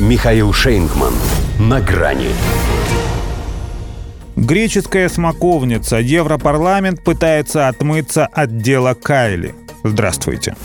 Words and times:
Михаил 0.00 0.52
Шейнгман. 0.52 1.14
На 1.60 1.80
грани. 1.80 2.30
Греческая 4.34 5.08
смоковница. 5.08 5.98
Европарламент 5.98 7.04
пытается 7.04 7.68
отмыться 7.68 8.26
от 8.26 8.58
дела 8.58 8.94
Кайли. 8.94 9.54
Здравствуйте. 9.84 10.56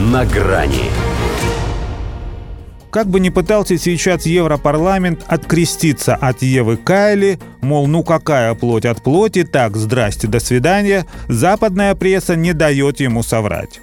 На 0.00 0.24
грани. 0.24 0.90
Как 2.90 3.06
бы 3.06 3.20
ни 3.20 3.28
пытался 3.28 3.78
сейчас 3.78 4.26
Европарламент 4.26 5.22
откреститься 5.28 6.16
от 6.16 6.42
Евы 6.42 6.76
Кайли, 6.76 7.38
мол, 7.60 7.86
ну 7.86 8.02
какая 8.02 8.52
плоть 8.54 8.84
от 8.84 9.00
плоти, 9.00 9.44
так, 9.44 9.76
здрасте, 9.76 10.26
до 10.26 10.40
свидания, 10.40 11.06
западная 11.28 11.94
пресса 11.94 12.34
не 12.34 12.52
дает 12.52 12.98
ему 12.98 13.22
соврать. 13.22 13.80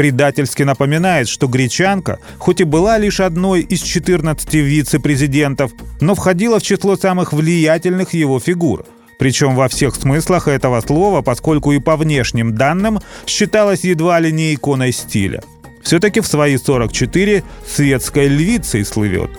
Предательски 0.00 0.62
напоминает, 0.62 1.28
что 1.28 1.46
гречанка, 1.46 2.20
хоть 2.38 2.62
и 2.62 2.64
была 2.64 2.96
лишь 2.96 3.20
одной 3.20 3.60
из 3.60 3.82
14 3.82 4.54
вице-президентов, 4.54 5.72
но 6.00 6.14
входила 6.14 6.58
в 6.58 6.62
число 6.62 6.96
самых 6.96 7.34
влиятельных 7.34 8.14
его 8.14 8.40
фигур– 8.40 8.86
причем 9.18 9.54
во 9.54 9.68
всех 9.68 9.94
смыслах 9.94 10.48
этого 10.48 10.80
слова, 10.80 11.20
поскольку 11.20 11.72
и 11.72 11.80
по 11.80 11.98
внешним 11.98 12.54
данным 12.54 13.00
считалась 13.26 13.84
едва 13.84 14.18
ли 14.20 14.32
не 14.32 14.54
иконой 14.54 14.92
стиля. 14.92 15.42
Все-таки 15.82 16.20
в 16.20 16.26
свои 16.26 16.56
44 16.56 17.44
светской 17.68 18.28
львицей 18.28 18.86
слывет. 18.86 19.30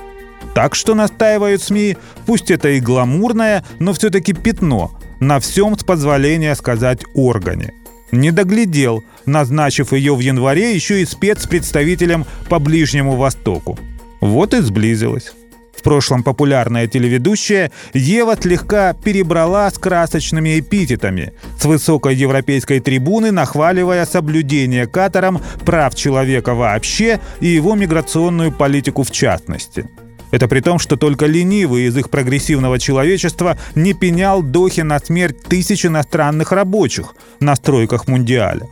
Так 0.54 0.76
что 0.76 0.94
настаивают 0.94 1.64
СМИ, 1.64 1.98
пусть 2.28 2.52
это 2.52 2.70
и 2.70 2.80
гламурное, 2.80 3.66
но 3.80 3.94
все-таки 3.94 4.34
пятно 4.34 4.92
на 5.20 5.40
всем, 5.40 5.76
с 5.76 5.84
позволения 5.84 6.54
сказать, 6.54 7.00
органе. 7.16 7.74
Не 8.12 8.32
доглядел, 8.32 9.04
назначив 9.26 9.94
ее 9.94 10.16
в 10.16 10.20
январе 10.20 10.76
еще 10.76 11.02
и 11.02 11.06
спецпредставителем 11.06 12.26
по 12.50 12.60
Ближнему 12.60 13.16
Востоку. 13.16 13.80
Вот 14.20 14.54
и 14.54 14.62
сблизилась. 14.62 15.34
В 15.82 15.84
прошлом 15.84 16.22
популярная 16.22 16.86
телеведущая 16.86 17.72
Ева 17.94 18.38
слегка 18.40 18.94
перебрала 18.94 19.72
с 19.72 19.80
красочными 19.80 20.60
эпитетами, 20.60 21.34
с 21.60 21.66
высокой 21.66 22.14
европейской 22.14 22.80
трибуны 22.80 23.32
нахваливая 23.32 24.06
соблюдение 24.06 24.86
катором 24.86 25.42
прав 25.66 25.96
человека 25.96 26.54
вообще 26.54 27.20
и 27.40 27.48
его 27.48 27.74
миграционную 27.74 28.52
политику 28.52 29.02
в 29.02 29.10
частности. 29.10 29.90
Это 30.32 30.48
при 30.48 30.62
том, 30.62 30.80
что 30.80 30.96
только 30.96 31.26
ленивый 31.26 31.84
из 31.84 31.98
их 31.98 32.10
прогрессивного 32.10 32.80
человечества 32.80 33.58
не 33.76 33.94
пенял 33.94 34.42
Дохе 34.42 34.84
на 34.84 35.00
смерть 35.00 35.44
тысяч 35.44 35.86
иностранных 35.86 36.52
рабочих 36.52 37.16
на 37.40 37.56
стройках 37.56 38.08
Мундиаля. 38.08 38.68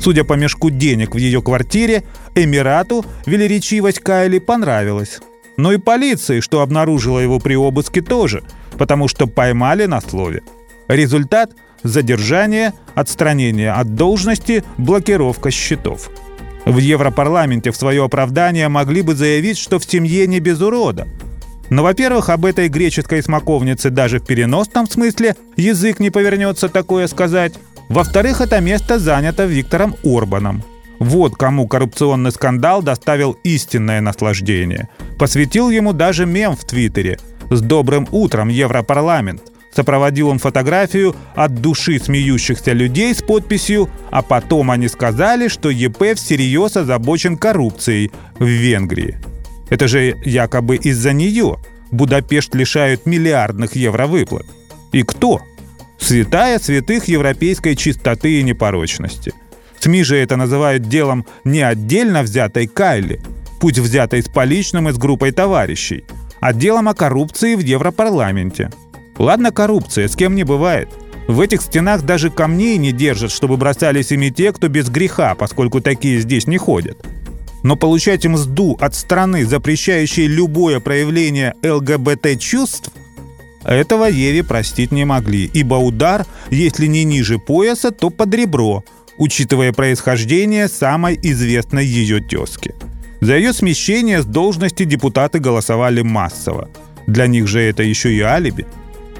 Судя 0.00 0.24
по 0.24 0.34
мешку 0.34 0.70
денег 0.70 1.14
в 1.14 1.18
ее 1.18 1.42
квартире, 1.42 2.04
Эмирату 2.34 3.04
велеречивость 3.26 4.00
Кайли 4.00 4.38
понравилась 4.38 5.20
но 5.58 5.72
и 5.72 5.76
полиции, 5.76 6.40
что 6.40 6.62
обнаружила 6.62 7.18
его 7.18 7.38
при 7.38 7.54
обыске 7.54 8.00
тоже, 8.00 8.42
потому 8.78 9.08
что 9.08 9.26
поймали 9.26 9.84
на 9.84 10.00
слове. 10.00 10.42
Результат– 10.86 11.50
задержание, 11.82 12.72
отстранение 12.94 13.72
от 13.72 13.94
должности, 13.94 14.64
блокировка 14.78 15.50
счетов. 15.50 16.10
В 16.68 16.78
Европарламенте 16.78 17.72
в 17.72 17.76
свое 17.76 18.04
оправдание 18.04 18.68
могли 18.68 19.02
бы 19.02 19.16
заявить, 19.16 19.58
что 19.58 19.80
в 19.80 19.84
семье 19.84 20.28
не 20.28 20.38
без 20.38 20.60
урода. 20.60 21.08
Но, 21.70 21.82
во-первых, 21.82 22.28
об 22.28 22.44
этой 22.44 22.68
греческой 22.68 23.22
смоковнице 23.22 23.90
даже 23.90 24.20
в 24.20 24.24
переносном 24.24 24.86
смысле 24.86 25.34
язык 25.56 25.98
не 25.98 26.10
повернется 26.10 26.68
такое 26.68 27.08
сказать. 27.08 27.54
Во-вторых, 27.88 28.40
это 28.40 28.60
место 28.60 29.00
занято 29.00 29.46
Виктором 29.46 29.96
Орбаном– 30.04 30.62
вот 30.98 31.36
кому 31.36 31.68
коррупционный 31.68 32.32
скандал 32.32 32.82
доставил 32.82 33.36
истинное 33.44 34.00
наслаждение. 34.00 34.88
Посвятил 35.18 35.70
ему 35.70 35.92
даже 35.92 36.26
мем 36.26 36.56
в 36.56 36.64
Твиттере. 36.64 37.18
«С 37.50 37.60
добрым 37.60 38.06
утром, 38.10 38.48
Европарламент!» 38.48 39.47
Сопроводил 39.78 40.30
он 40.30 40.40
фотографию 40.40 41.14
от 41.36 41.54
души 41.60 42.00
смеющихся 42.00 42.72
людей 42.72 43.14
с 43.14 43.22
подписью 43.22 43.88
«А 44.10 44.22
потом 44.22 44.72
они 44.72 44.88
сказали, 44.88 45.46
что 45.46 45.70
ЕП 45.70 46.16
всерьез 46.16 46.76
озабочен 46.76 47.36
коррупцией 47.36 48.10
в 48.40 48.44
Венгрии». 48.44 49.18
Это 49.70 49.86
же 49.86 50.16
якобы 50.24 50.74
из-за 50.74 51.12
нее 51.12 51.58
Будапешт 51.92 52.56
лишают 52.56 53.06
миллиардных 53.06 53.76
евро 53.76 54.08
выплат. 54.08 54.46
И 54.90 55.04
кто? 55.04 55.38
Святая 56.00 56.58
святых 56.58 57.04
европейской 57.04 57.76
чистоты 57.76 58.40
и 58.40 58.42
непорочности– 58.42 59.32
СМИ 59.78 60.02
же 60.02 60.16
это 60.16 60.34
называют 60.34 60.88
делом 60.88 61.24
не 61.44 61.60
отдельно 61.60 62.24
взятой 62.24 62.66
Кайли, 62.66 63.20
пусть 63.60 63.78
взятой 63.78 64.24
с 64.24 64.28
поличным 64.28 64.88
и 64.88 64.92
с 64.92 64.98
группой 64.98 65.30
товарищей, 65.30 66.04
а 66.40 66.52
делом 66.52 66.88
о 66.88 66.94
коррупции 66.94 67.54
в 67.54 67.60
Европарламенте. 67.60 68.72
Ладно, 69.18 69.50
коррупция, 69.50 70.08
с 70.08 70.16
кем 70.16 70.34
не 70.34 70.44
бывает. 70.44 70.88
В 71.26 71.40
этих 71.40 71.60
стенах 71.60 72.02
даже 72.02 72.30
камней 72.30 72.78
не 72.78 72.92
держат, 72.92 73.30
чтобы 73.30 73.56
бросались 73.56 74.12
ими 74.12 74.30
те, 74.30 74.52
кто 74.52 74.68
без 74.68 74.88
греха, 74.88 75.34
поскольку 75.34 75.80
такие 75.80 76.20
здесь 76.20 76.46
не 76.46 76.56
ходят. 76.56 76.98
Но 77.62 77.76
получать 77.76 78.24
мзду 78.24 78.76
от 78.80 78.94
страны, 78.94 79.44
запрещающей 79.44 80.26
любое 80.26 80.80
проявление 80.80 81.54
ЛГБТ-чувств, 81.62 82.90
этого 83.64 84.06
Еве 84.06 84.44
простить 84.44 84.92
не 84.92 85.04
могли, 85.04 85.50
ибо 85.52 85.74
удар, 85.74 86.24
если 86.50 86.86
не 86.86 87.04
ниже 87.04 87.38
пояса, 87.38 87.90
то 87.90 88.08
под 88.08 88.32
ребро– 88.34 88.84
учитывая 89.18 89.72
происхождение 89.72 90.68
самой 90.68 91.18
известной 91.22 91.84
ее 91.84 92.20
тезки. 92.20 92.74
За 93.20 93.36
ее 93.36 93.52
смещение 93.52 94.22
с 94.22 94.24
должности 94.24 94.84
депутаты 94.84 95.40
голосовали 95.40 96.02
массово. 96.02 96.70
Для 97.06 97.26
них 97.26 97.48
же 97.48 97.60
это 97.60 97.82
еще 97.82 98.14
и 98.14 98.20
алиби. 98.20 98.66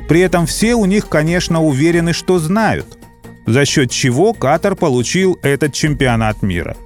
При 0.08 0.20
этом 0.20 0.46
все 0.46 0.74
у 0.74 0.86
них, 0.86 1.08
конечно, 1.08 1.62
уверены, 1.62 2.14
что 2.14 2.38
знают, 2.38 2.98
за 3.46 3.66
счет 3.66 3.90
чего 3.90 4.32
Катар 4.32 4.74
получил 4.74 5.38
этот 5.42 5.74
чемпионат 5.74 6.42
мира. 6.42 6.76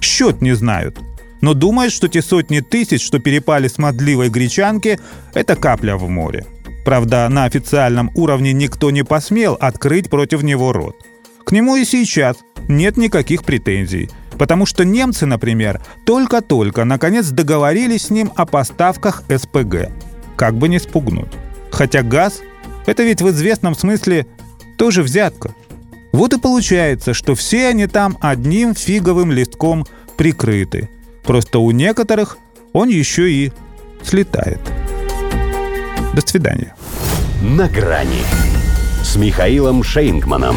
Счет 0.00 0.42
не 0.42 0.54
знают, 0.54 0.98
но 1.40 1.54
думают, 1.54 1.92
что 1.92 2.06
те 2.08 2.20
сотни 2.20 2.60
тысяч, 2.60 3.02
что 3.04 3.18
перепали 3.18 3.68
с 3.68 3.78
модливой 3.78 4.28
гречанки, 4.28 5.00
это 5.32 5.56
капля 5.56 5.96
в 5.96 6.08
море. 6.08 6.44
Правда, 6.84 7.28
на 7.30 7.44
официальном 7.44 8.10
уровне 8.14 8.52
никто 8.52 8.90
не 8.90 9.02
посмел 9.02 9.56
открыть 9.58 10.10
против 10.10 10.42
него 10.42 10.72
рот. 10.72 10.96
К 11.44 11.52
нему 11.52 11.76
и 11.76 11.84
сейчас 11.84 12.36
нет 12.68 12.96
никаких 12.96 13.42
претензий. 13.42 14.10
Потому 14.38 14.66
что 14.66 14.84
немцы, 14.84 15.24
например, 15.24 15.80
только-только 16.04 16.84
наконец 16.84 17.28
договорились 17.28 18.06
с 18.06 18.10
ним 18.10 18.30
о 18.36 18.44
поставках 18.44 19.22
СПГ. 19.34 19.88
Как 20.36 20.54
бы 20.54 20.68
не 20.68 20.78
спугнуть. 20.78 21.32
Хотя 21.70 22.02
газ– 22.02 22.42
это 22.86 23.02
ведь 23.02 23.20
в 23.20 23.28
известном 23.30 23.74
смысле 23.74 24.26
тоже 24.78 25.02
взятка. 25.02 25.54
Вот 26.12 26.32
и 26.32 26.38
получается, 26.38 27.12
что 27.12 27.34
все 27.34 27.68
они 27.68 27.86
там 27.86 28.16
одним 28.20 28.74
фиговым 28.74 29.32
листком 29.32 29.84
прикрыты. 30.16 30.88
Просто 31.24 31.58
у 31.58 31.70
некоторых 31.72 32.38
он 32.72 32.88
еще 32.88 33.30
и 33.30 33.52
слетает. 34.02 34.60
До 36.14 36.26
свидания. 36.26 36.74
На 37.42 37.68
грани 37.68 38.24
с 39.02 39.16
Михаилом 39.16 39.82
Шейнгманом. 39.82 40.56